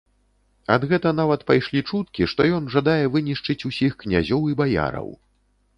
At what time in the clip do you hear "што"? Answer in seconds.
2.33-2.49